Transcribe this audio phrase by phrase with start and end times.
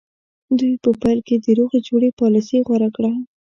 [0.59, 3.11] دوی په پیل کې د روغې جوړې پالیسي غوره کړه.